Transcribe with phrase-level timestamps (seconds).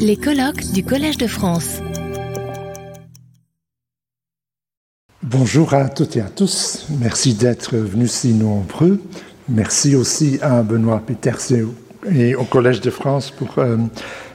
[0.00, 1.80] Les colloques du Collège de France.
[5.22, 6.86] Bonjour à toutes et à tous.
[7.00, 9.00] Merci d'être venus si nombreux.
[9.48, 11.52] Merci aussi à Benoît Peters
[12.12, 13.76] et au Collège de France pour euh,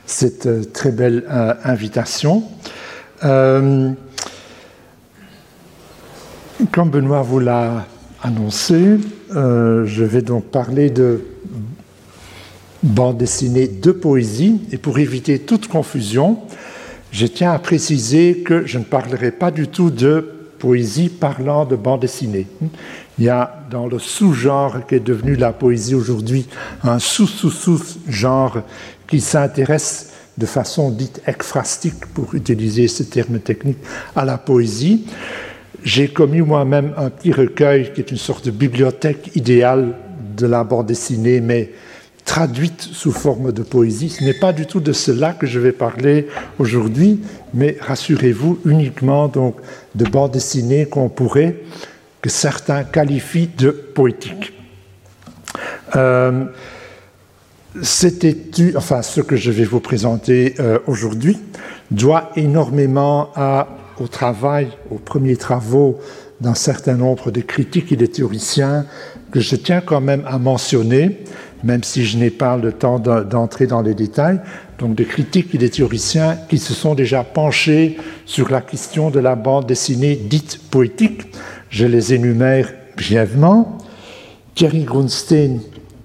[0.05, 2.43] cette euh, très belle euh, invitation.
[3.19, 3.97] comme
[6.89, 7.85] Benoît vous l'a
[8.23, 8.97] annoncé,
[9.29, 11.21] je vais donc parler de
[12.84, 14.62] bande dessinée de poésie.
[14.72, 16.40] Et pour éviter toute confusion,
[17.12, 20.26] je tiens à préciser que je ne parlerai pas du tout de
[20.59, 22.48] poésie parlant de bande dessinée.
[23.17, 26.48] Il y a dans le sous-genre qui est devenu la poésie aujourd'hui
[26.84, 28.62] un sous-sous-sous-genre
[29.08, 33.80] qui s'intéresse de façon dite ekphrastique, pour utiliser ce terme technique,
[34.16, 35.05] à la poésie.
[35.84, 39.95] J'ai commis moi-même un petit recueil qui est une sorte de bibliothèque idéale
[40.38, 41.72] de la bande dessinée, mais
[42.25, 44.09] traduite sous forme de poésie.
[44.09, 46.27] Ce n'est pas du tout de cela que je vais parler
[46.59, 47.21] aujourd'hui,
[47.53, 49.55] mais rassurez-vous, uniquement donc
[49.95, 51.58] de bande dessinée qu'on pourrait,
[52.22, 54.53] que certains qualifient de poétique.
[55.95, 56.45] Euh,
[58.02, 61.38] étude, enfin ce que je vais vous présenter euh, aujourd'hui,
[61.89, 63.31] doit énormément
[63.99, 65.99] au travail, aux premiers travaux
[66.39, 68.86] d'un certain nombre de critiques et de théoriciens
[69.31, 71.19] que je tiens quand même à mentionner,
[71.64, 74.40] même si je n'ai pas le temps d'entrer dans les détails,
[74.80, 79.20] donc des critiques et des théoriciens qui se sont déjà penchés sur la question de
[79.20, 81.22] la bande dessinée dite poétique.
[81.70, 83.78] Je les énumère brièvement.
[84.56, 85.59] Thierry Grunstein,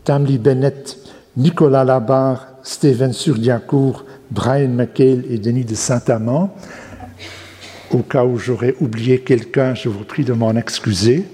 [0.05, 0.99] Tamli Bennett,
[1.37, 6.55] Nicolas Labarre, Steven Surdiacourt, Brian McHale et Denis de Saint-Amand.
[7.93, 11.25] Au cas où j'aurais oublié quelqu'un, je vous prie de m'en excuser.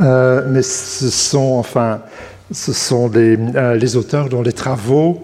[0.00, 2.02] Euh, mais ce sont, enfin,
[2.50, 5.22] ce sont euh, les, auteurs dont les travaux,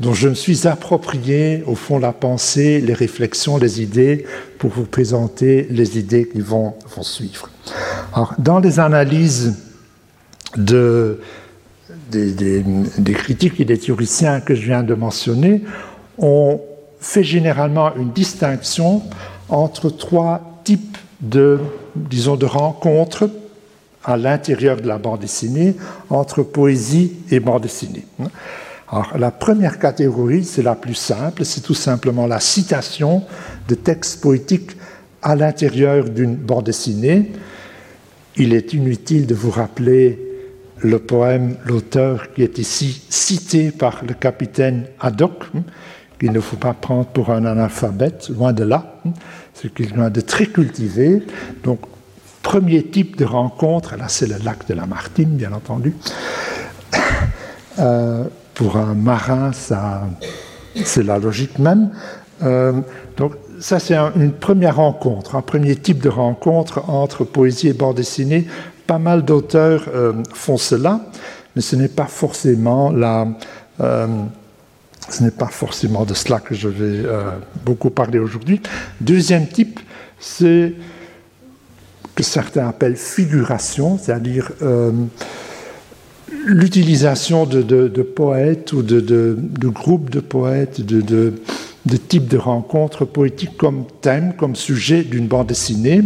[0.00, 4.24] dont je me suis approprié, au fond, la pensée, les réflexions, les idées,
[4.58, 7.48] pour vous présenter les idées qui vont, suivre.
[8.38, 9.56] Dans les analyses
[10.56, 11.20] de,
[12.10, 12.64] des,
[13.14, 15.62] critiques et des théoriciens que je viens de mentionner,
[16.18, 16.60] on
[17.00, 19.02] fait généralement une distinction
[19.48, 21.58] entre trois types de,
[21.96, 23.28] de rencontres
[24.04, 25.76] à l'intérieur de la bande dessinée
[26.10, 28.04] entre poésie et bande dessinée.
[28.88, 33.22] Alors, la première catégorie, c'est la plus simple, c'est tout simplement la citation
[33.68, 34.76] de textes poétiques
[35.22, 37.32] à l'intérieur d'une bande dessinée.
[38.36, 40.18] Il est inutile de vous rappeler
[40.78, 45.44] le poème, l'auteur qui est ici cité par le capitaine Haddock,
[46.18, 49.00] qu'il ne faut pas prendre pour un analphabète, loin de là,
[49.54, 51.22] c'est quelqu'un de très cultivé.
[51.62, 51.80] Donc,
[52.42, 55.94] premier type de rencontre, là c'est le lac de la Martine, bien entendu.
[57.78, 60.02] Euh, pour un marin, ça,
[60.84, 61.90] c'est la logique même.
[62.42, 62.72] Euh,
[63.16, 67.96] donc ça c'est une première rencontre, un premier type de rencontre entre poésie et bande
[67.96, 68.46] dessinée.
[68.86, 71.00] Pas mal d'auteurs euh, font cela,
[71.56, 73.26] mais ce n'est pas forcément la,
[73.78, 77.08] ce n'est pas forcément de cela que je vais
[77.64, 78.60] beaucoup parler aujourd'hui.
[79.00, 79.80] Deuxième type,
[80.18, 80.74] c'est
[82.14, 84.92] que certains appellent figuration, c'est-à-dire euh,
[86.46, 91.32] l'utilisation de, poètes ou de, groupes de poètes, de,
[92.08, 96.02] types de rencontres poétiques comme thème, comme sujet d'une bande dessinée.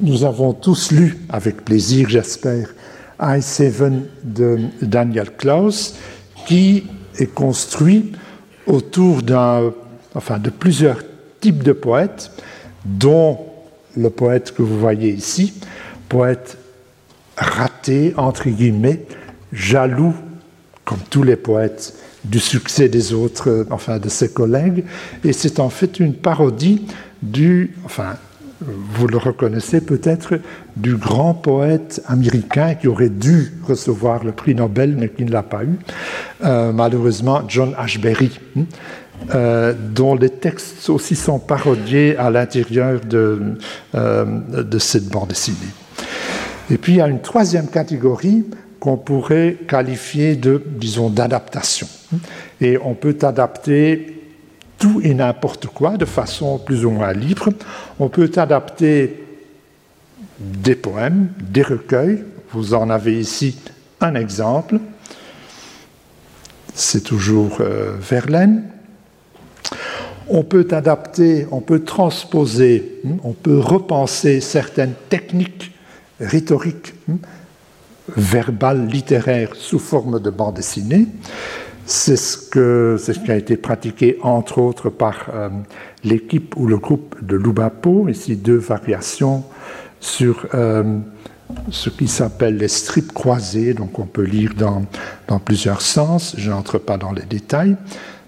[0.00, 2.74] Nous avons tous lu, avec plaisir j'espère,
[3.20, 5.94] I Seven de Daniel Klaus,
[6.46, 6.84] qui
[7.18, 8.12] est construit
[8.66, 9.20] autour
[10.14, 10.98] enfin, de plusieurs
[11.40, 12.30] types de poètes,
[12.84, 13.45] dont
[13.96, 15.54] le poète que vous voyez ici,
[16.08, 16.58] poète
[17.36, 19.02] raté, entre guillemets,
[19.52, 20.14] jaloux,
[20.84, 24.84] comme tous les poètes, du succès des autres, enfin de ses collègues,
[25.24, 26.86] et c'est en fait une parodie
[27.22, 28.16] du, enfin,
[28.60, 30.40] vous le reconnaissez peut-être,
[30.76, 35.42] du grand poète américain qui aurait dû recevoir le prix Nobel mais qui ne l'a
[35.42, 35.78] pas eu,
[36.44, 38.40] euh, malheureusement John Ashbery.
[39.34, 43.58] Euh, dont les textes aussi sont parodiés à l'intérieur de,
[43.96, 44.24] euh,
[44.62, 45.56] de cette bande dessinée.
[46.70, 48.44] Et puis il y a une troisième catégorie
[48.78, 51.88] qu'on pourrait qualifier de, disons, d'adaptation.
[52.60, 54.22] Et on peut adapter
[54.78, 57.48] tout et n'importe quoi de façon plus ou moins libre.
[57.98, 59.24] On peut adapter
[60.38, 62.22] des poèmes, des recueils.
[62.52, 63.58] Vous en avez ici
[64.00, 64.78] un exemple.
[66.74, 68.70] C'est toujours euh, Verlaine
[70.28, 75.72] on peut adapter, on peut transposer, hmm, on peut repenser certaines techniques
[76.20, 77.16] rhétoriques, hmm,
[78.16, 81.06] verbales, littéraires, sous forme de bande dessinée.
[81.88, 85.48] C'est ce, qui a été pratiqué entre autres par euh,
[86.02, 89.44] l'équipe ou le groupe de Lubapo, ici deux variations
[90.00, 90.98] sur euh,
[91.70, 96.78] ce qui s'appelle les strips croisés, donc on peut lire dans plusieurs sens, je n'entre
[96.78, 97.76] pas dans les détails.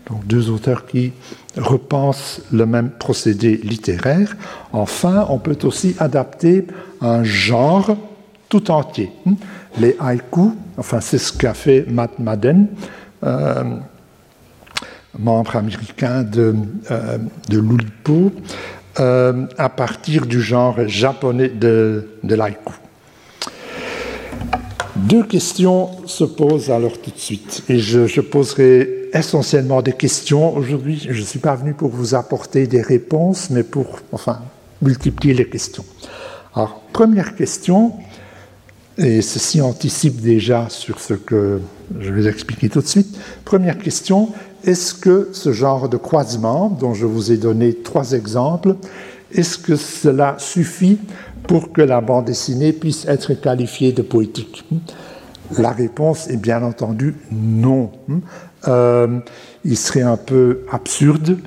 [0.09, 1.13] Donc deux auteurs qui
[1.57, 4.37] repensent le même procédé littéraire.
[4.73, 6.67] Enfin, on peut aussi adapter
[7.01, 7.97] un genre
[8.49, 9.11] tout entier.
[9.79, 12.69] Les haïkus, enfin c'est ce qu'a fait Matt Madden,
[13.25, 13.65] euh,
[15.19, 16.55] membre américain de,
[16.91, 17.19] euh,
[17.49, 18.33] de l'Ulipo,
[19.01, 22.73] euh, à partir du genre japonais de, de l'haïku.
[24.97, 30.57] Deux questions se posent alors tout de suite, et je, poserai essentiellement des questions.
[30.57, 34.41] Aujourd'hui, je ne suis pas venu pour vous apporter des réponses, mais pour, enfin,
[34.83, 35.85] multiplier les questions.
[36.55, 37.93] Alors, première question,
[38.97, 41.61] et ceci anticipe déjà sur ce que
[42.01, 43.17] je vais expliquer tout de suite.
[43.45, 44.31] Première question,
[44.65, 48.75] est-ce que ce genre de croisement, dont je vous ai donné trois exemples,
[49.33, 50.99] est-ce que cela suffit
[51.47, 54.65] pour que la bande dessinée puisse être qualifiée de poétique?
[55.57, 57.91] La réponse est bien entendu non.
[58.67, 59.21] Euh,
[59.65, 61.39] il serait un peu absurde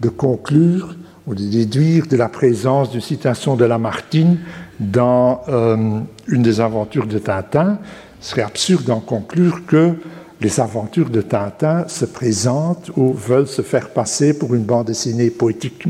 [0.00, 0.94] de conclure
[1.26, 4.38] ou de déduire de la présence d'une citation de Lamartine
[4.78, 7.78] dans euh, une des aventures de Tintin.
[8.20, 9.94] Ce serait absurde d'en conclure que
[10.40, 15.30] les aventures de Tintin se présentent ou veulent se faire passer pour une bande dessinée
[15.30, 15.84] poétique.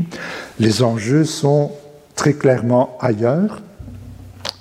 [0.59, 1.71] Les enjeux sont
[2.15, 3.61] très clairement ailleurs.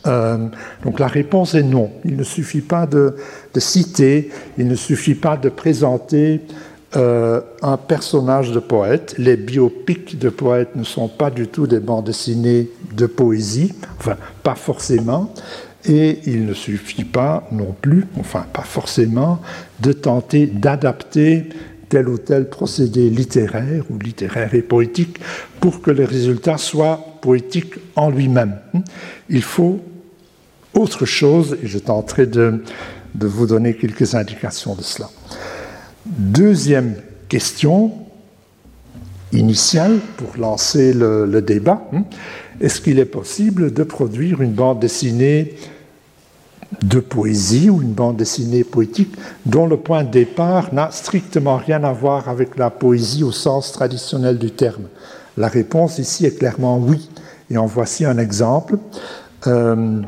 [0.06, 0.48] Euh,
[0.84, 1.90] donc la réponse est non.
[2.04, 3.14] Il ne suffit pas de,
[3.56, 6.40] citer, il ne suffit pas de présenter
[6.96, 9.14] euh, un personnage de poète.
[9.18, 14.16] Les biopics de poètes ne sont pas du tout des bandes dessinées de poésie, enfin
[14.42, 15.32] pas forcément.
[15.86, 19.40] Et il ne suffit pas non plus, enfin pas forcément,
[19.80, 21.48] de tenter d'adapter
[21.88, 25.18] tel ou tel procédé littéraire ou littéraire et poétique
[25.58, 28.56] pour que le résultat soit poétique en lui-même.
[29.28, 29.80] Il faut
[30.74, 32.62] autre chose et je tenterai de,
[33.20, 35.10] vous donner quelques indications de cela.
[36.06, 36.94] Deuxième
[37.28, 37.92] question
[39.32, 41.82] initiale pour lancer le débat.
[42.60, 45.56] Est-ce qu'il est possible de produire une bande dessinée
[46.82, 49.14] de poésie ou une bande dessinée poétique
[49.46, 53.72] dont le point de départ n'a strictement rien à voir avec la poésie au sens
[53.72, 54.84] traditionnel du terme?
[55.38, 57.08] La réponse ici est clairement oui.
[57.50, 58.76] Et en voici un exemple.
[59.46, 60.02] Euh,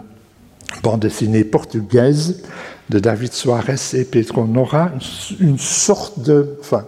[0.82, 2.42] bande dessinée portugaise
[2.90, 4.90] de David Soares et Pedro Nora,
[5.40, 6.56] une, sorte de...
[6.60, 6.84] Enfin,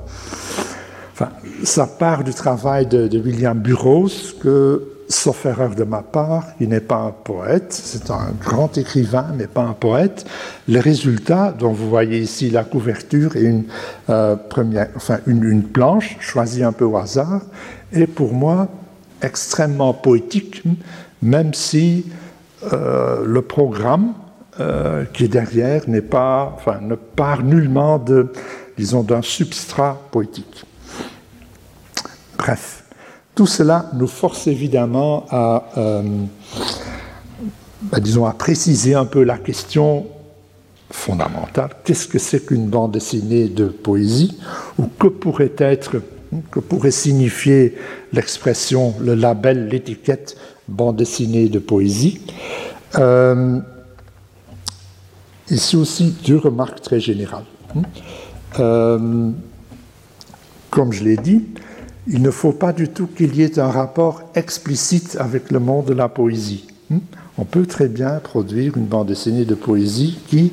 [1.62, 6.68] ça part du travail de, de William Burroughs que sauf erreur de ma part, il
[6.68, 10.24] n'est pas un poète, c'est un grand écrivain, mais pas un poète.
[10.68, 13.64] Les résultats, dont vous voyez ici la couverture et une,
[14.10, 17.42] euh, première, enfin une, planche choisie un peu au hasard,
[17.92, 18.68] est pour moi
[19.22, 20.62] extrêmement poétique,
[21.22, 22.06] même si
[22.72, 24.14] euh, le programme
[24.60, 28.32] euh, qui est derrière n'est pas, enfin, ne part nullement de,
[28.76, 30.64] disons, d'un substrat poétique.
[32.38, 32.84] Bref.
[33.34, 36.02] Tout cela nous force évidemment à, euh,
[37.82, 40.06] bah, disons, à préciser un peu la question
[40.90, 41.70] fondamentale.
[41.84, 44.38] Qu'est-ce que c'est qu'une bande dessinée de poésie
[44.78, 45.96] Ou que pourrait être,
[46.52, 47.76] que pourrait signifier
[48.12, 50.36] l'expression, le label, l'étiquette
[50.68, 52.20] bande dessinée de poésie
[52.96, 53.60] euh,
[55.50, 57.44] Ici aussi, deux remarques très générales.
[58.58, 59.30] Euh,
[60.70, 61.44] comme je l'ai dit,
[62.06, 65.86] il ne faut pas du tout qu'il y ait un rapport explicite avec le monde
[65.86, 66.66] de la poésie.
[66.88, 66.98] Hmm?
[67.36, 70.52] On peut très bien produire une bande dessinée de poésie qui,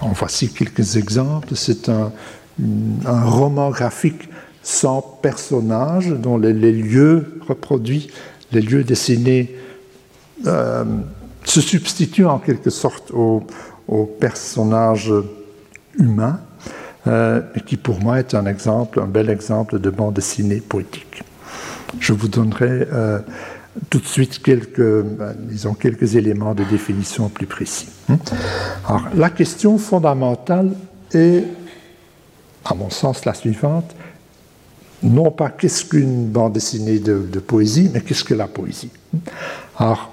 [0.00, 2.12] en voici quelques exemples, c'est un,
[3.06, 4.28] roman graphique
[4.62, 8.10] sans personnage, dont les, lieux reproduits,
[8.52, 9.56] les lieux dessinés,
[11.44, 13.44] se substituent en quelque sorte aux,
[14.20, 15.12] personnages
[15.98, 16.40] humains,
[17.06, 21.24] et qui pour moi est un exemple, un bel exemple de bande dessinée poétique.
[22.00, 23.18] Je vous donnerai euh,
[23.90, 27.88] tout de suite quelques, euh, disons, quelques éléments de définition plus précis.
[28.08, 28.18] Hein.
[28.86, 30.72] Alors, la question fondamentale
[31.12, 31.44] est,
[32.64, 33.94] à mon sens, la suivante.
[35.02, 38.90] Non pas qu'est-ce qu'une bande dessinée de, poésie, mais qu'est-ce que la poésie.
[39.76, 40.12] Alors,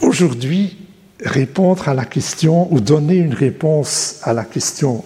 [0.00, 0.81] aujourd'hui,
[1.24, 5.04] répondre à la question ou donner une réponse à la question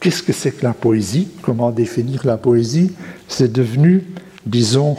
[0.00, 2.92] qu'est-ce que c'est que la poésie, comment définir la poésie,
[3.28, 4.04] c'est devenu,
[4.46, 4.96] disons,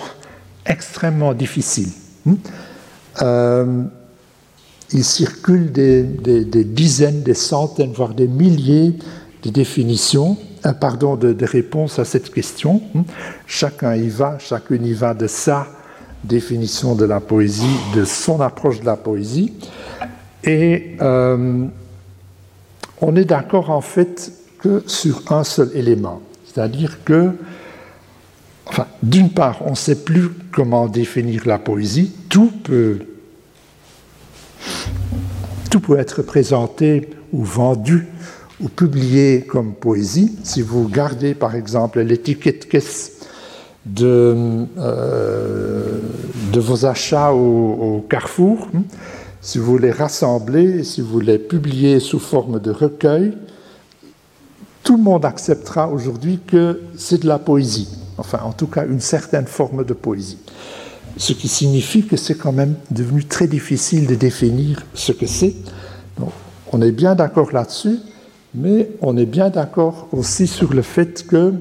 [0.65, 1.89] extrêmement difficile.
[2.25, 2.35] Hmm?
[3.21, 3.83] Euh,
[4.93, 8.93] il circule des, dizaines, des centaines, voire des milliers
[9.43, 12.81] de définitions, euh, pardon, de, réponses à cette question.
[12.93, 13.01] Hmm?
[13.47, 15.67] Chacun y va, chacune y va de sa
[16.23, 19.51] définition de la poésie, de son approche de la poésie.
[20.43, 21.65] Et euh,
[22.99, 26.21] on est d'accord en fait que sur un seul élément.
[26.45, 27.31] C'est-à-dire que,
[28.65, 32.99] enfin, d'une part, on ne sait plus comment définir la poésie, tout peut,
[35.69, 38.07] tout peut être présenté ou vendu
[38.59, 40.37] ou publié comme poésie.
[40.43, 43.13] Si vous gardez par exemple l'étiquette caisse
[43.85, 45.99] de, euh,
[46.53, 48.83] de vos achats au, Carrefour, hein,
[49.41, 53.33] si vous les rassemblez, si vous les publiez sous forme de recueil,
[54.83, 58.99] tout le monde acceptera aujourd'hui que c'est de la poésie, enfin en tout cas une
[58.99, 60.37] certaine forme de poésie.
[61.17, 65.55] Ce qui signifie que c'est quand même devenu très difficile de définir ce que c'est.
[66.71, 67.97] on est bien d'accord là-dessus,
[68.53, 71.57] mais on est bien d'accord aussi sur le fait qu'il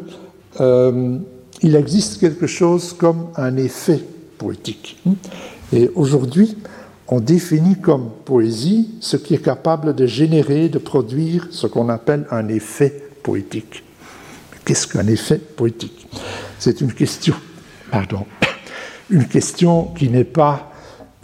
[0.61, 1.19] euh,
[1.63, 4.01] existe quelque chose comme un effet
[4.39, 5.03] poétique.
[5.73, 6.57] Et aujourd'hui,
[7.11, 12.27] on définit comme poésie ce qui est capable de générer, de produire ce qu'on appelle
[12.31, 13.83] un effet poétique.
[14.65, 16.09] Qu'est-ce qu'un effet poétique?
[16.59, 17.35] C'est une question,
[17.91, 18.25] pardon,
[19.11, 20.73] une question qui n'est pas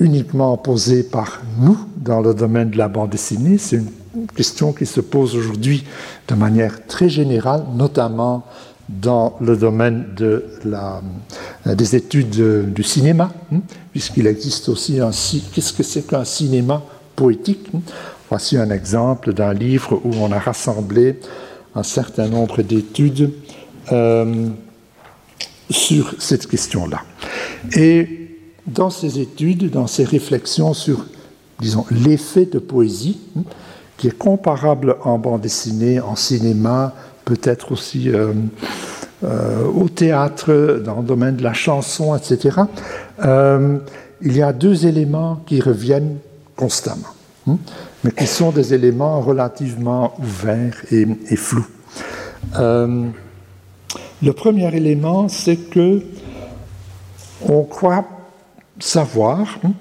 [0.01, 4.87] uniquement posée par nous dans le domaine de la bande dessinée, c'est une question qui
[4.87, 5.85] se pose aujourd'hui
[6.27, 8.45] de manière très générale, notamment
[8.89, 10.07] dans le domaine
[10.65, 11.03] la,
[11.75, 15.11] des études du cinéma, hein, puisqu'il existe aussi un...
[15.11, 16.83] Qu'est-ce que c'est qu'un cinéma
[17.17, 17.71] poétique
[18.29, 21.21] Voici un exemple d'un livre où on a rassemblé
[21.75, 23.33] un certain nombre d'études
[23.93, 24.49] euh,
[25.71, 27.03] sur cette question-là.
[27.77, 28.31] Et
[28.67, 31.07] dans ces études, dans ces réflexions sur,
[31.61, 33.43] disons, l'effet de poésie, hein,
[33.97, 36.95] qui est comparable en bande dessinée, en cinéma,
[37.27, 38.33] peut-être aussi euh,
[39.23, 42.61] euh, au théâtre, dans le domaine de la chanson, etc.,
[44.23, 46.17] il y a deux éléments qui reviennent
[46.57, 47.13] constamment.
[47.47, 47.59] Hein
[48.07, 51.67] mais qui sont des éléments relativement ouverts et, flous.
[52.57, 53.09] Euh,
[54.23, 56.03] le premier élément, c'est que
[57.49, 58.05] on croit
[58.79, 59.73] savoir hein,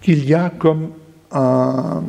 [0.00, 0.88] qu'il y a comme
[1.32, 2.02] un,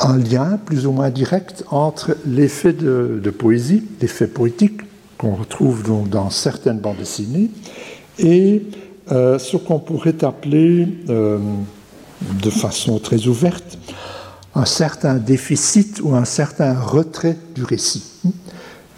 [0.00, 4.80] un lien plus ou moins direct entre l'effet de, poésie, l'effet poétique
[5.16, 7.50] qu'on retrouve donc dans certaines bandes dessinées,
[8.18, 8.62] et
[9.10, 11.38] euh, ce qu'on pourrait appeler euh,
[12.42, 13.78] de façon très ouverte
[14.54, 18.04] un certain déficit ou un certain retrait du récit,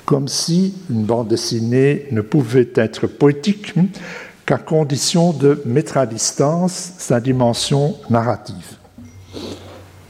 [0.04, 3.75] comme si une bande dessinée ne pouvait être poétique
[4.47, 8.78] qu'à condition de mettre à distance sa dimension narrative.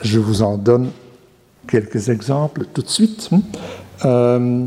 [0.03, 0.91] Je vous en donne
[1.69, 3.31] quelques exemples tout de suite.
[4.05, 4.67] Euh,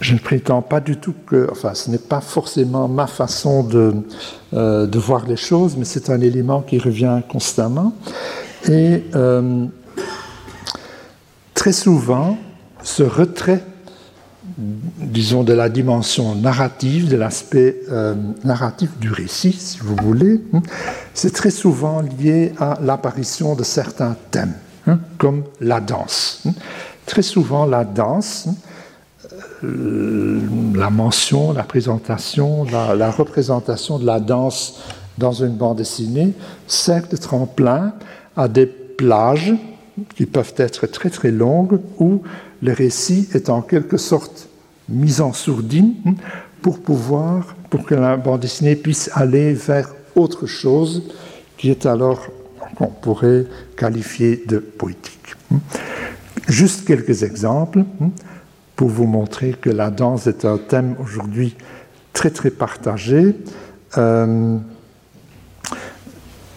[0.00, 3.94] je ne prétends pas du tout que, enfin, ce n'est pas forcément ma façon de,
[4.52, 7.92] euh, voir les choses, mais c'est un élément qui revient constamment.
[8.68, 9.66] Et euh,
[11.54, 12.36] très souvent,
[12.82, 13.64] ce retrait,
[14.58, 20.62] disons, de la dimension narrative, de l'aspect euh, narratif du récit, si vous voulez, hein,
[21.14, 24.54] c'est très souvent lié à l'apparition de certains thèmes,
[24.86, 26.42] hein, comme la danse.
[26.46, 26.52] Hein.
[27.06, 28.48] Très souvent, la danse
[29.64, 30.40] euh,
[30.74, 34.80] la mention, la présentation, la, représentation de la danse
[35.18, 36.32] dans une bande dessinée
[36.66, 37.92] sert de tremplin
[38.36, 39.54] à des plages
[40.16, 42.22] qui peuvent être très très longues où
[42.62, 44.48] le récit est en quelque sorte
[44.88, 45.94] mis en sourdine
[46.62, 51.02] pour pouvoir, pour que la bande dessinée puisse aller vers autre chose
[51.56, 52.26] qui est alors
[52.76, 55.34] qu'on pourrait qualifier de poétique.
[56.48, 57.84] Juste quelques exemples
[58.76, 61.56] pour vous montrer que la danse est un thème aujourd'hui
[62.12, 63.36] très très partagé.
[63.98, 64.58] Euh,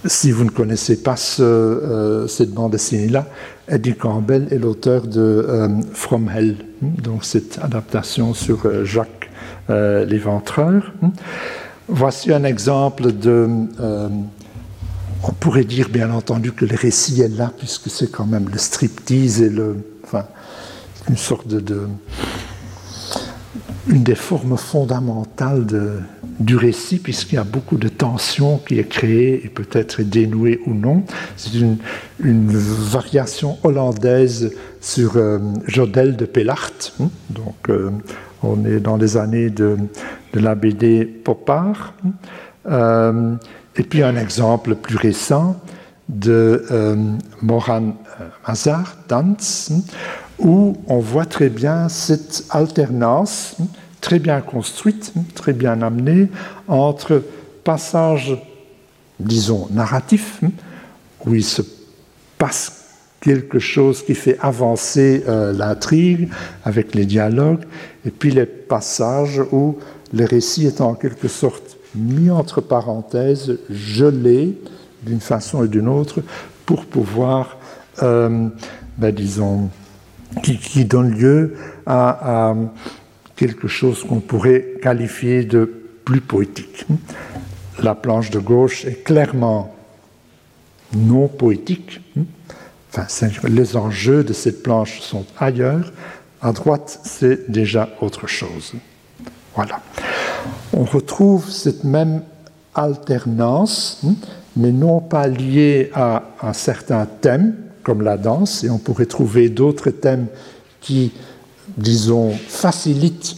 [0.08, 3.26] si vous ne connaissez pas euh, cette bande dessinée-là,
[3.68, 9.30] Eddie Campbell est l'auteur de euh, From Hell, donc cette adaptation sur Jacques
[9.68, 10.94] l'Éventreur.
[11.88, 13.48] Voici un exemple de...
[13.80, 18.60] on pourrait dire bien entendu que le récit est là, puisque c'est quand même le
[18.60, 19.78] striptease et le...
[20.04, 20.26] Enfin,
[21.10, 21.88] une sorte de
[23.88, 25.66] une des formes fondamentales
[26.40, 30.74] du récit, puisqu'il y a beaucoup de tension qui est créée et peut-être dénouée ou
[30.74, 31.04] non.
[31.38, 31.78] C'est une,
[32.20, 36.72] variation hollandaise sur euh, Jodel de Pellart.
[37.00, 37.10] Hein.
[37.30, 37.92] Donc, euh,
[38.42, 39.78] on est dans les années de,
[40.34, 41.94] la BD Popard.
[42.68, 43.36] Euh,
[43.76, 45.60] et puis un exemple plus récent
[46.10, 46.64] de
[47.42, 47.96] Moran
[48.48, 49.82] Mazar, Danz, hein,
[50.40, 53.58] où on voit très bien cette alternance
[54.06, 56.30] très bien construite, très bien amenée,
[56.68, 57.24] entre
[57.64, 58.38] passages,
[59.20, 60.42] disons, narratifs,
[61.26, 61.64] où il se
[62.38, 62.84] passe
[63.20, 66.30] quelque chose qui fait avancer euh, l'intrigue
[66.64, 67.64] avec les dialogues,
[68.06, 69.80] et puis les passages où
[70.14, 74.56] le récit est en quelque sorte mis entre parenthèses, gelé
[75.02, 76.22] d'une façon et d'une autre,
[76.68, 77.58] pour pouvoir,
[78.04, 78.50] euh,
[79.00, 79.72] ben, disons,
[80.44, 81.56] qui, donne lieu
[81.86, 82.54] à,
[83.36, 85.72] quelque chose qu'on pourrait qualifier de
[86.06, 86.86] plus poétique.
[87.82, 89.76] La planche de gauche est clairement
[90.96, 92.02] non poétique.
[92.90, 95.92] Enfin, les enjeux de cette planche sont ailleurs.
[96.42, 98.74] À droite, c'est déjà autre chose.
[99.56, 99.82] Voilà.
[100.74, 102.22] On retrouve cette même
[102.74, 104.02] alternance,
[104.56, 107.56] mais non pas liée à un certain thème,
[107.86, 110.26] comme la danse, et on pourrait trouver d'autres thèmes
[110.82, 111.14] qui,
[111.78, 113.38] disons, facilitent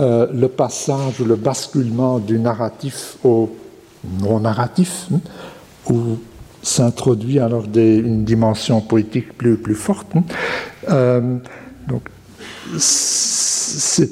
[0.00, 3.48] euh, le passage ou le basculement du narratif au
[4.20, 5.06] non-narratif,
[5.88, 6.18] où
[6.62, 10.08] s'introduit alors une dimension poétique plus, plus forte.
[10.88, 11.38] Euh,
[11.88, 12.08] donc,
[12.76, 14.10] cette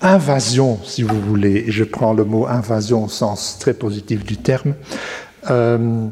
[0.00, 4.38] invasion, si vous voulez, et je prends le mot invasion au sens très positif du
[4.38, 4.74] terme,
[5.50, 6.06] euh,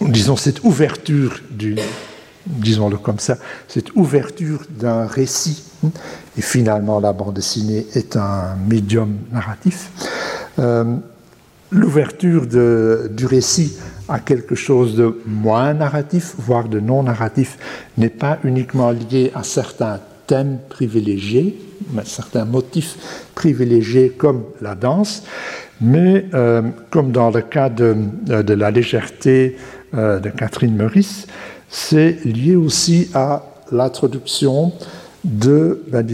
[0.00, 1.40] disons, cette ouverture
[2.48, 3.36] disons-le comme ça,
[3.68, 5.64] cette ouverture d'un récit,
[6.36, 9.90] et finalement la bande dessinée est un médium narratif,
[10.58, 10.96] euh,
[11.70, 13.76] l'ouverture du récit
[14.08, 17.58] à quelque chose de moins narratif, voire de non narratif,
[17.98, 21.58] n'est pas uniquement liée à certains thèmes privilégiés,
[22.04, 25.24] certains motifs privilégiés comme la danse,
[25.80, 29.56] mais euh, comme dans le cas de, de la légèreté
[29.94, 31.26] euh, de Catherine Meurice,
[31.68, 34.72] c'est lié aussi à l'introduction
[35.24, 36.06] de, ben,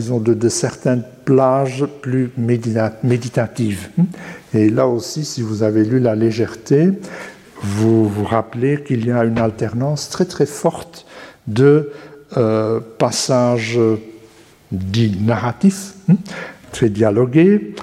[0.49, 3.89] certaines plages plus méditatives.
[4.53, 6.91] Et là aussi, si vous avez lu La légèreté,
[7.63, 11.07] vous vous rappelez qu'il y a une alternance très très forte
[11.47, 11.91] de
[12.37, 13.79] euh, passages
[14.73, 16.17] dits narratifs, hein,
[16.73, 17.75] très dialogués,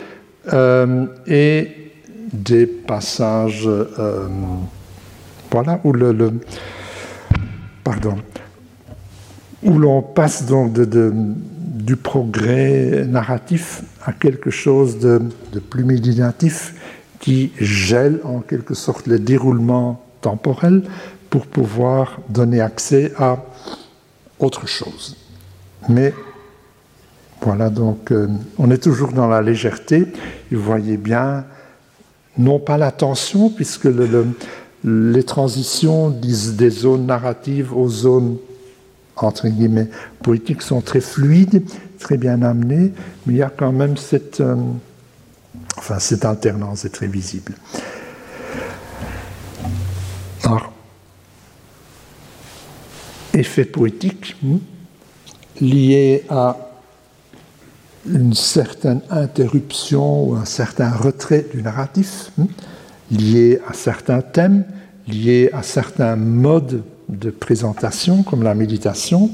[0.54, 1.68] euh, et
[2.34, 3.70] des passages
[5.52, 6.32] voilà, où le,
[7.84, 8.16] pardon,
[9.64, 11.14] où l'on passe donc de,
[11.82, 15.20] du progrès narratif à quelque chose de,
[15.70, 16.76] plus méditatif
[17.20, 20.84] qui gèle en quelque sorte le déroulement temporel
[21.30, 23.44] pour pouvoir donner accès à
[24.44, 25.16] autre chose.
[25.90, 26.14] Mais
[27.42, 28.28] voilà, donc euh,
[28.58, 30.08] on est toujours dans la légèreté.
[30.52, 31.46] vous voyez bien,
[32.38, 34.28] non pas la tension, puisque le,
[34.84, 38.38] les transitions des zones narratives aux zones
[39.16, 39.90] entre guillemets
[40.24, 41.64] poétiques sont très fluides,
[42.00, 42.92] très bien amenées,
[43.26, 44.56] mais il y a quand même cette, euh,
[45.78, 47.54] enfin, cette alternance est très visible.
[50.44, 50.74] Alors,
[53.34, 54.58] effet poétique hmm,
[55.60, 56.58] lié à
[58.10, 62.32] une certaine interruption ou un certain retrait du narratif.
[62.38, 62.46] Hmm,
[63.12, 64.64] liées à certains thèmes,
[65.08, 69.30] liés à certains modes de présentation, comme la méditation,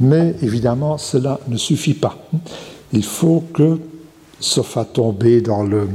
[0.00, 2.18] mais évidemment, cela ne suffit pas.
[2.92, 3.78] Il faut que,
[4.40, 5.88] sauf à tomber dans le,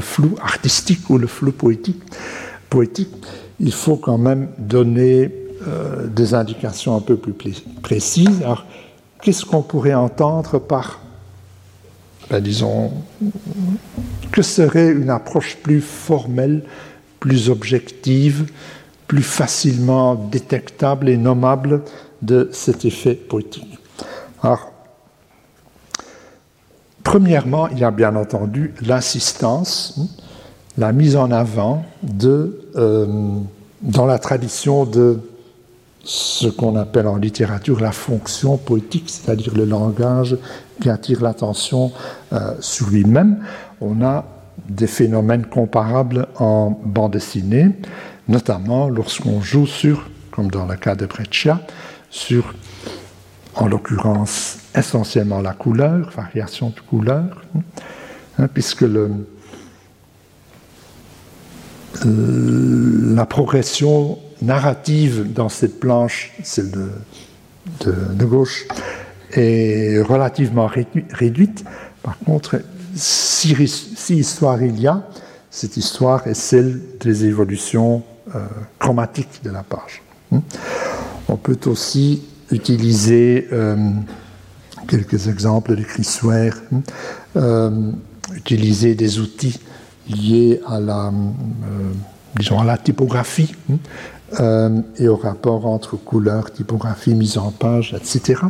[0.00, 2.02] flou artistique ou le flou poétique,
[2.68, 3.08] poétique,
[3.58, 5.30] il faut quand même donner
[5.66, 7.32] euh, des indications un peu plus
[7.82, 8.42] précises.
[8.42, 8.64] Alors,
[9.22, 11.00] qu'est-ce qu'on pourrait entendre par,
[12.30, 12.92] ben, disons,
[14.32, 16.62] que serait une approche plus formelle
[17.20, 18.50] plus objective,
[19.06, 21.82] plus facilement détectable et nommable
[22.22, 23.78] de cet effet poétique.
[24.42, 24.72] Alors,
[27.04, 30.00] premièrement, il y a bien entendu l'assistance,
[30.78, 33.06] la mise en avant de, euh,
[33.82, 35.20] dans la tradition de
[36.02, 40.36] ce qu'on appelle en littérature la fonction poétique, c'est-à-dire le langage
[40.80, 41.92] qui attire l'attention
[42.32, 43.44] euh, sur lui-même.
[43.80, 44.24] On a
[44.68, 47.70] des phénomènes comparables en bande dessinée,
[48.28, 51.60] notamment lorsqu'on joue sur, comme dans le cas de Breccia,
[52.08, 52.54] sur,
[53.54, 57.42] en l'occurrence, essentiellement la couleur, variation de couleur,
[58.38, 59.10] hein, puisque le,
[62.04, 66.70] la progression narrative dans cette planche, celle
[67.80, 68.66] de, gauche,
[69.32, 70.68] est relativement
[71.12, 71.64] réduite.
[72.02, 72.60] Par contre,
[72.94, 73.54] si,
[74.10, 75.02] histoire il y a,
[75.50, 78.02] cette histoire est celle des évolutions
[78.34, 78.46] euh,
[78.78, 80.02] chromatiques de la page.
[81.28, 83.76] On peut aussi utiliser euh,
[84.86, 86.18] quelques exemples de Chris
[87.36, 87.92] euh,
[88.34, 89.58] utiliser des outils
[90.08, 91.12] liés à la,
[92.36, 93.54] disons à la typographie
[94.38, 98.40] hein, et au rapport entre couleur, typographie, mise en page, etc.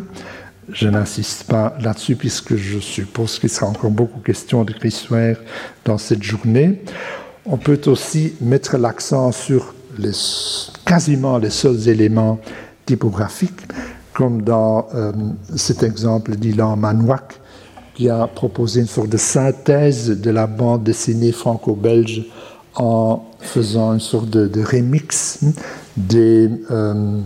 [0.72, 4.74] Je n'insiste pas là-dessus puisque je suppose qu'il sera encore beaucoup question de
[5.10, 5.36] Ware
[5.84, 6.82] dans cette journée.
[7.46, 9.74] On peut aussi mettre l'accent sur
[10.84, 12.38] quasiment les seuls éléments
[12.86, 13.60] typographiques,
[14.12, 15.12] comme dans euh,
[15.56, 17.40] cet exemple d'Ilan Manouak,
[17.94, 22.24] qui a proposé une sorte de synthèse de la bande dessinée franco-belge
[22.76, 25.40] en faisant une sorte de, remix
[26.14, 27.20] euh,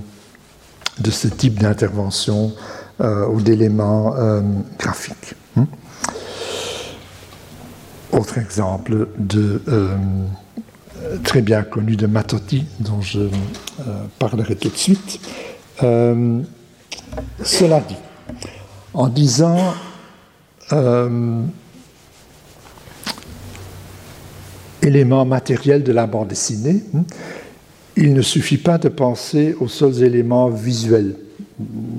[0.98, 2.52] de ce type d'intervention
[3.00, 4.40] euh, ou d'éléments euh,
[4.78, 5.34] graphiques.
[5.56, 5.64] Hmm?
[8.12, 9.08] Autre exemple
[11.24, 13.28] très bien connu de Matotti, dont je
[14.20, 15.18] parlerai tout de suite.
[17.42, 17.96] cela dit,
[18.94, 19.74] en disant
[24.84, 27.02] éléments matériels de la bande dessinée, hmm,
[27.96, 31.14] il ne suffit pas de penser aux seuls éléments visuels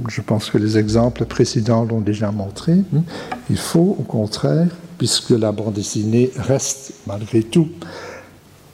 [0.09, 3.03] je pense que les exemples précédents l'ont déjà montré, hein.
[3.49, 4.67] il faut au contraire,
[4.97, 7.69] puisque la bande dessinée reste malgré tout,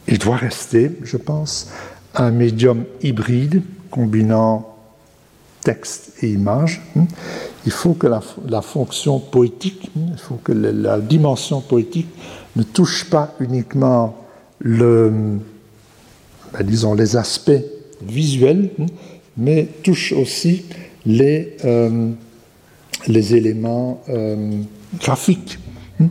[0.07, 1.69] il doit rester, je pense,
[2.15, 4.67] un médium hybride combinant
[5.61, 6.81] texte et image.
[6.97, 7.05] Hein.
[7.65, 12.09] Il faut que la, fonction poétique, hein, il faut que la, dimension poétique
[12.55, 14.15] ne touche pas uniquement
[14.59, 15.39] le,
[16.53, 17.63] ben, les aspects
[18.01, 18.69] visuels,
[19.37, 20.65] mais touche aussi
[21.05, 22.11] les, euh,
[23.07, 24.61] éléments euh,
[24.99, 25.59] graphiques.
[25.99, 26.07] Hein,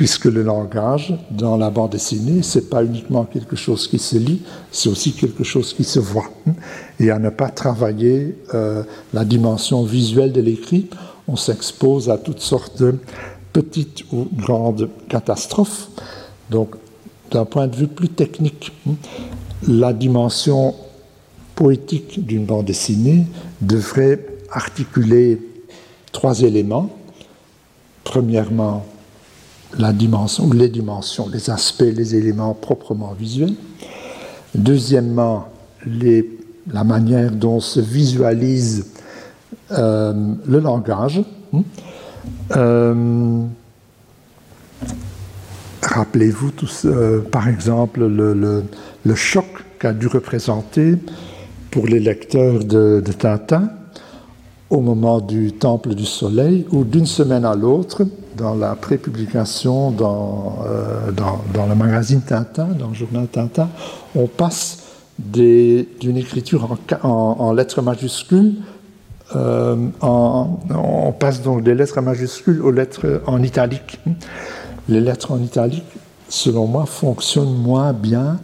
[0.00, 4.16] puisque le langage, dans la bande dessinée, ce n'est pas uniquement quelque chose qui se
[4.16, 4.40] lit,
[4.72, 6.30] c'est aussi quelque chose qui se voit.
[6.48, 6.52] Hein.
[6.98, 10.88] Et à ne pas travailler euh, la dimension visuelle de l'écrit,
[11.28, 12.94] on s'expose à toutes sortes de
[13.52, 15.88] petites ou grandes catastrophes.
[16.50, 16.74] Donc,
[17.30, 18.72] d'un point de vue plus technique,
[19.66, 20.74] la dimension
[21.54, 23.26] poétique d'une bande dessinée
[23.60, 25.40] devrait articuler
[26.12, 26.90] trois éléments.
[28.04, 28.86] Premièrement,
[29.78, 33.54] la dimension, les dimensions, les aspects, les éléments proprement visuels.
[34.54, 35.48] Deuxièmement,
[35.86, 38.86] la manière dont se visualise
[39.70, 40.12] euh,
[40.46, 41.22] le langage.
[42.56, 43.44] Euh,
[45.82, 46.50] rappelez-vous
[46.84, 49.46] euh, par exemple, le, choc
[49.78, 50.96] qu'a dû représenter
[51.70, 53.70] pour les lecteurs de, Tintin
[54.68, 58.06] au moment du Temple du Soleil, ou d'une semaine à l'autre,
[58.36, 63.68] dans la prépublication dans, euh, dans, le magazine Tintin, dans le journal Tintin,
[64.14, 64.84] on passe
[65.18, 68.54] d'une écriture en, lettres majuscules,
[69.36, 74.00] euh, on passe donc des lettres majuscules aux lettres en italique.
[74.88, 75.84] Les lettres en italique,
[76.28, 78.40] selon moi, fonctionnent moins bien,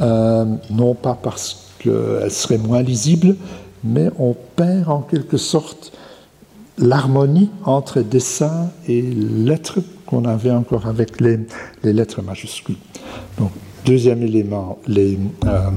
[0.00, 3.36] euh, non pas parce elle serait moins lisible,
[3.82, 5.92] mais on perd en quelque sorte
[6.78, 11.38] l'harmonie entre dessin et lettres qu'on avait encore avec les,
[11.82, 12.76] lettres majuscules.
[13.38, 13.50] Donc,
[13.84, 15.70] deuxième élément, les, euh,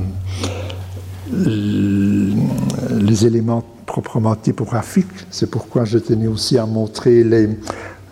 [1.31, 5.07] les éléments proprement typographiques.
[5.31, 7.49] C'est pourquoi je tenais aussi à montrer les,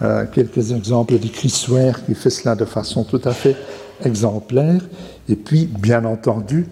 [0.01, 3.55] euh, quelques exemples de Chris Ware qui fait cela de façon tout à fait
[4.03, 4.81] exemplaire.
[5.29, 6.65] Et puis, bien entendu,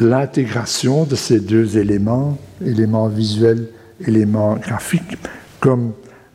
[0.00, 3.68] l'intégration de ces deux éléments, éléments visuels,
[4.06, 5.18] éléments graphiques,
[5.60, 5.92] comme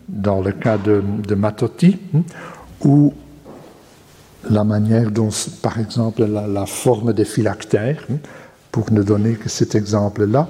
[0.07, 2.21] dans le cas de, Matotti, hein,
[2.83, 3.13] où
[4.49, 5.29] la manière dont,
[5.61, 8.05] par exemple, la, forme des phylactères,
[8.75, 10.49] pour ne donner que cet exemple-là,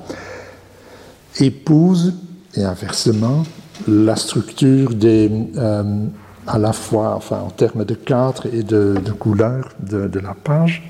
[1.39, 2.15] épouse,
[2.55, 3.43] et inversement,
[3.88, 6.07] la structure des, euh,
[6.47, 10.81] à la fois enfin, en termes de cadre et de, couleur de, la page.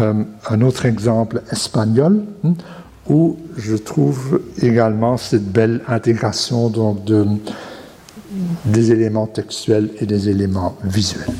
[0.00, 2.54] Euh, un autre exemple espagnol, hein,
[3.08, 7.26] où je trouve également cette belle intégration donc, de,
[8.64, 11.30] des éléments textuels et des éléments visuels.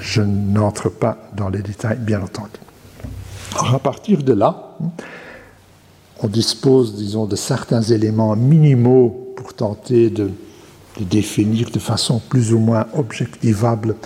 [0.00, 2.60] Je n'entre pas dans les détails, bien entendu.
[3.64, 4.76] À partir de là,
[6.22, 10.30] on dispose, disons, de certains éléments minimaux pour tenter de,
[11.00, 13.96] définir de façon plus ou moins objectivable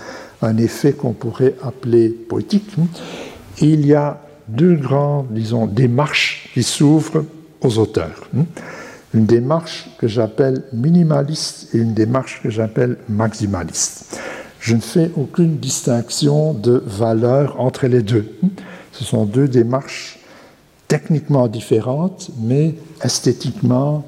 [0.42, 2.74] un effet qu'on pourrait appeler poétique.
[3.60, 7.24] il y a deux grandes, disons, démarches qui s'ouvrent
[7.60, 8.28] aux auteurs.
[9.14, 14.18] Une démarche que j'appelle minimaliste et une démarche que j'appelle maximaliste.
[14.58, 18.26] Je ne fais aucune distinction de valeur entre les deux.
[19.00, 20.18] Ce sont deux démarches
[20.86, 24.04] techniquement différentes, mais esthétiquement,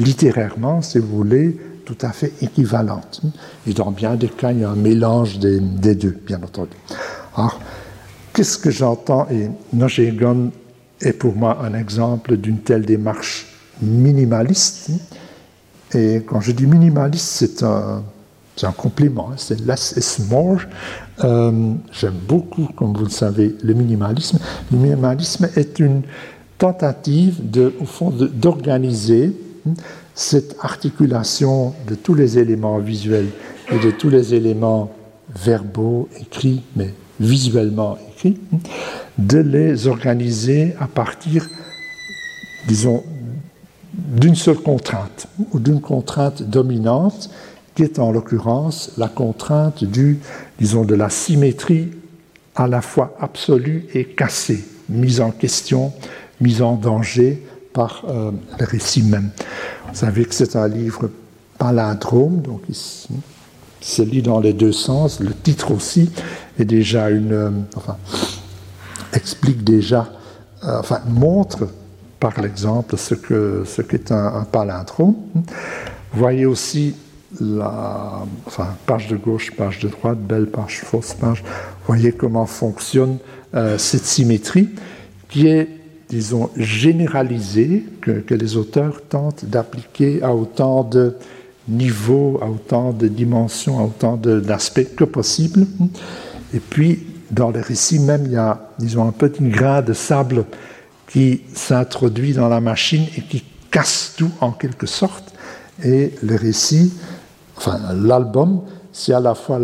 [0.00, 3.22] littérairement, si vous voulez, tout à fait équivalentes.
[3.68, 5.60] Et dans bien des cas, il y a un mélange des,
[5.94, 6.72] deux, bien entendu.
[7.36, 7.60] Alors,
[8.32, 9.28] qu'est-ce que j'entends?
[9.30, 10.50] Et Nojegon
[11.00, 13.46] est pour moi un exemple d'une telle démarche
[13.80, 14.90] minimaliste.
[15.94, 18.02] Et quand je dis minimaliste, c'est un,
[18.56, 19.36] c'est un compliment, hein.
[19.36, 20.60] c'est less is more.
[21.22, 24.38] Euh, j'aime beaucoup, comme vous le savez, le minimalisme.
[24.72, 26.02] Le minimalisme est une
[26.56, 27.40] tentative,
[27.78, 29.36] au fond, d'organiser
[29.68, 29.74] hein,
[30.14, 33.28] cette articulation de tous les éléments visuels
[33.70, 34.90] et de tous les éléments
[35.34, 38.58] verbaux, écrits, mais visuellement écrits, hein,
[39.18, 41.46] de les organiser à partir,
[42.68, 43.02] disons,
[43.92, 47.30] d'une seule contrainte ou d'une contrainte dominante
[47.76, 50.18] qui est en l'occurrence la contrainte du,
[50.58, 51.90] disons, de la symétrie
[52.56, 55.92] à la fois absolue et cassée, mise en question,
[56.40, 59.28] mise en danger par euh, le récit même.
[59.88, 61.10] Vous savez que c'est un livre
[61.58, 65.20] palindrome, donc il se lit dans les deux sens.
[65.20, 66.10] Le titre aussi
[66.58, 67.98] est déjà une, euh, enfin,
[69.12, 70.08] explique déjà,
[70.64, 71.68] euh, enfin, montre
[72.18, 75.16] par l'exemple ce que ce qu'est un, un palindrome.
[76.14, 76.94] Voyez aussi
[77.40, 78.24] la
[78.86, 81.42] page de gauche, page de droite, belle page, fausse page.
[81.86, 83.18] Voyez comment fonctionne
[83.54, 84.68] euh, cette symétrie
[85.28, 85.68] qui est,
[86.08, 91.16] disons, généralisée, que, les auteurs tentent d'appliquer à autant de
[91.68, 95.66] niveaux, à autant de dimensions, à autant d'aspects que possible.
[96.54, 100.44] Et puis, dans le récit même, il y a, disons, un petit grain de sable
[101.08, 105.34] qui s'introduit dans la machine et qui casse tout en quelque sorte.
[105.84, 106.92] Et le récit
[107.94, 109.58] l'album, c'est à la fois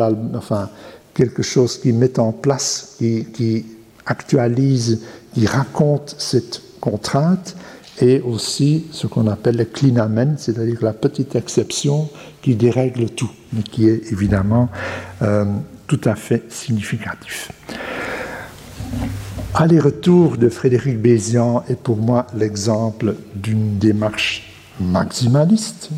[1.14, 3.66] quelque chose qui met en place, qui,
[4.06, 5.02] actualise,
[5.34, 7.56] qui raconte cette contrainte,
[8.00, 12.08] et aussi ce qu'on appelle le clinamen, c'est-à-dire la petite exception
[12.40, 14.68] qui dérègle tout, mais qui est évidemment
[15.20, 15.44] euh,
[15.86, 17.52] tout à fait significatif.
[19.54, 24.50] Aller-retour de Frédéric Bézian est pour moi l'exemple d'une démarche
[24.80, 25.90] maximaliste,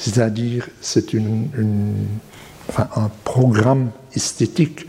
[0.00, 4.86] c'est-à-dire c'est un programme esthétique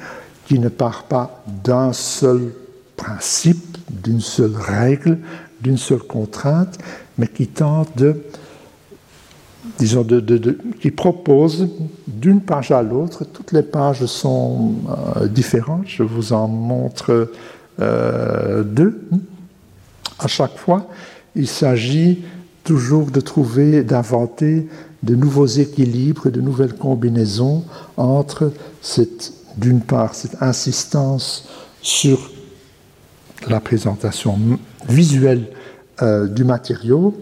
[0.47, 2.53] qui ne part pas d'un seul
[2.95, 5.17] principe, d'une seule règle,
[5.59, 6.77] d'une seule contrainte,
[7.17, 8.23] mais qui tente de,
[9.79, 11.67] disons, de, qui propose
[12.07, 14.75] d'une page à l'autre, toutes les pages sont
[15.17, 17.33] euh, différentes, je vous en montre
[17.81, 19.01] euh, deux.
[20.19, 20.87] À chaque fois,
[21.35, 22.23] il s'agit
[22.63, 24.67] toujours de trouver, d'inventer
[25.03, 27.63] de nouveaux équilibres, de nouvelles combinaisons
[27.97, 28.51] entre
[29.57, 31.47] d'une part, cette insistance
[31.81, 32.31] sur
[33.47, 34.37] la présentation
[34.87, 35.47] visuelle
[36.01, 37.17] euh, du matériau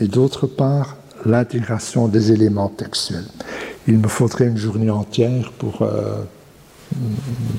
[0.00, 3.26] et d'autre part l'intégration des éléments textuels.
[3.88, 6.22] Il me faudrait une journée entière pour, euh,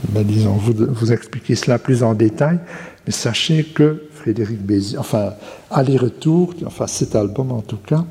[0.10, 2.60] ben, disons, vous, expliquer cela plus en détail,
[3.06, 5.34] mais sachez que Frédéric Béziers, enfin,
[5.72, 8.06] aller-retour, enfin cet album en tout cas,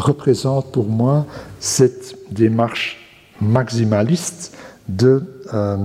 [0.00, 1.26] représente pour moi
[1.60, 2.98] cette démarche
[3.40, 4.56] maximaliste
[4.88, 5.22] de,
[5.54, 5.76] euh,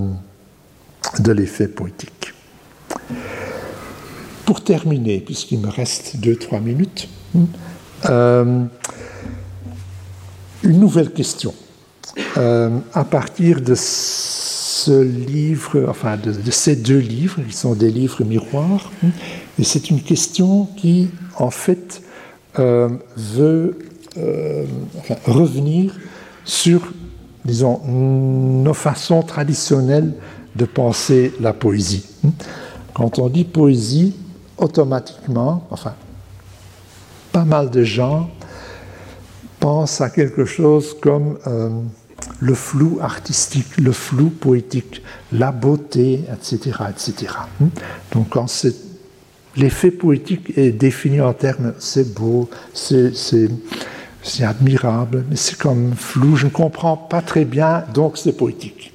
[1.19, 2.33] de l'effet poétique.
[4.45, 7.09] Pour terminer, puisqu'il me reste 2-3 minutes,
[8.09, 8.63] euh,
[10.63, 11.53] une nouvelle question.
[12.37, 17.91] Euh, à partir de ce livre, enfin de, de, ces deux livres, qui sont des
[17.91, 18.91] livres miroirs,
[19.59, 22.01] et c'est une question qui, en fait,
[22.57, 23.77] veut
[24.17, 24.65] euh,
[25.25, 25.93] revenir
[26.43, 26.81] sur,
[27.43, 30.13] disons, nos façons traditionnelles
[30.55, 32.05] de penser la poésie.
[32.93, 34.15] Quand on dit poésie,
[34.57, 35.93] automatiquement, enfin,
[37.31, 38.29] pas mal de gens
[39.59, 41.69] pensent à quelque chose comme euh,
[42.39, 45.01] le flou artistique, le flou poétique,
[45.31, 46.77] la beauté, etc.
[46.89, 47.33] etc.
[48.13, 48.45] Donc quand
[49.57, 53.13] l'effet poétique est défini en termes c'est beau, c'est
[54.43, 58.93] admirable, mais c'est comme flou, je ne comprends pas très bien, donc c'est poétique.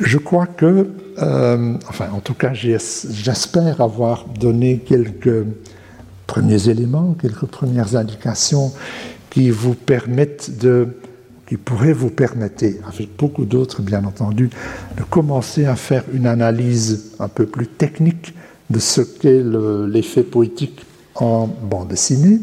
[0.00, 5.44] Je crois que, euh, enfin en tout cas j'espère avoir donné quelques
[6.26, 8.72] premiers éléments, quelques premières indications
[9.30, 10.88] qui vous permettent de
[11.46, 14.50] qui pourrait vous permettre, avec beaucoup d'autres bien entendu,
[14.96, 18.34] de commencer à faire une analyse un peu plus technique
[18.68, 19.42] de ce qu'est
[19.88, 22.40] l'effet poétique en bande dessinée.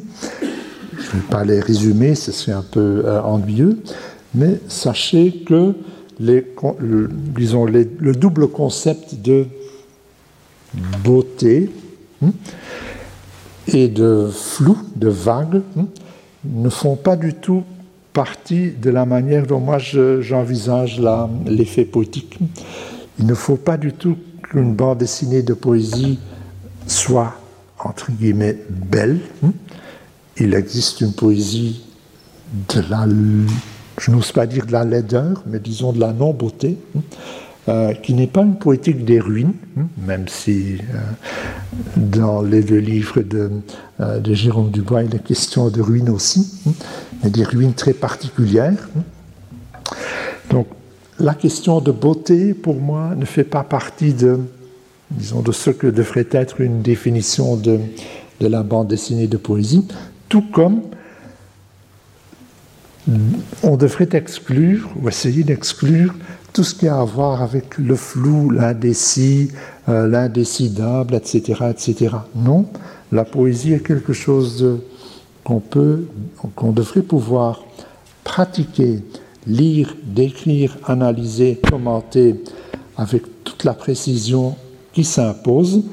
[1.30, 3.80] Pas les résumer, ce serait un peu euh, ennuyeux,
[4.34, 5.76] mais sachez que
[6.20, 6.46] les,
[6.80, 9.46] le, disons, le double concept de
[11.04, 11.70] beauté
[12.24, 12.32] hein,
[13.68, 15.86] et de flou, de vague, hein,
[16.46, 17.64] ne font pas du tout
[18.12, 21.02] partie de la manière dont moi j'envisage
[21.46, 22.38] l'effet poétique.
[23.20, 26.20] Il ne faut pas du tout qu'une bande dessinée de poésie
[26.88, 27.34] soit,
[27.80, 29.20] entre guillemets, belle.
[30.38, 31.84] Il existe une poésie
[32.74, 33.08] de la,
[34.00, 36.78] je n'ose pas dire de la laideur, mais disons de la non-beauté.
[37.70, 40.98] Euh, qui n'est pas une poétique des ruines, hein, même si euh,
[41.96, 43.52] dans les deux livres de,
[44.02, 46.74] euh, de, Jérôme Dubois, il est question de ruines aussi, hein,
[47.24, 48.90] mais des ruines très particulières.
[48.98, 49.94] Hein.
[50.50, 50.68] Donc,
[51.20, 54.40] la question de beauté, pour moi, ne fait pas partie de,
[55.12, 57.80] disons, de ce que devrait être une définition de
[58.42, 59.88] la bande dessinée de poésie,
[60.34, 60.82] tout comme
[63.62, 66.12] on devrait exclure ou essayer d'exclure
[66.54, 69.52] tout ce qui a à voir avec le flou, l'indécis,
[69.90, 72.16] euh, l'indécidable, etc., etc.
[72.34, 72.66] Non,
[73.12, 74.80] la poésie est quelque chose
[75.44, 76.08] qu'on peut,
[76.56, 77.64] qu'on devrait pouvoir
[78.24, 79.04] pratiquer,
[79.46, 82.42] lire, décrire, analyser, commenter
[82.98, 84.56] avec toute la précision
[84.94, 85.84] qui s'impose.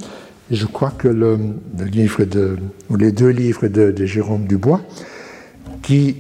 [0.51, 1.39] Je crois que le,
[1.79, 2.59] livre de,
[2.89, 4.81] ou les deux livres de, de Jérôme Dubois,
[5.83, 6.17] qui,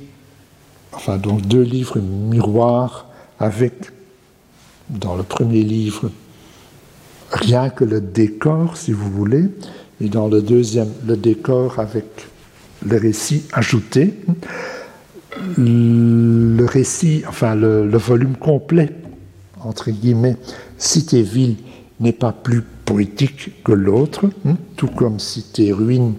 [0.92, 3.06] enfin donc deux livres miroirs
[3.38, 3.90] avec
[4.88, 6.10] dans le premier livre
[7.30, 9.44] rien que le décor, si vous voulez,
[10.00, 12.04] et dans le deuxième, le décor avec
[12.86, 14.14] le récit ajouté.
[15.56, 18.90] Le récit, enfin le, volume complet,
[19.62, 20.36] entre guillemets,
[20.76, 21.56] Cité-Ville
[22.00, 26.14] n'est pas plus poétique que l'autre, hein, tout comme Cité-Ruine,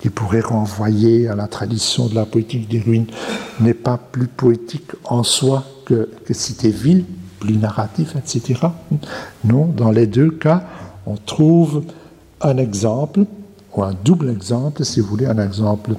[0.00, 3.06] qui pourrait renvoyer à la tradition de la poétique des ruines,
[3.60, 7.04] n'est pas plus poétique en soi que, que Cité-Ville,
[7.38, 8.60] plus narratif, etc.
[9.44, 10.64] Non, dans les deux cas,
[11.06, 11.84] on trouve
[12.40, 13.24] un exemple,
[13.74, 15.94] ou un double exemple, si vous voulez, un exemple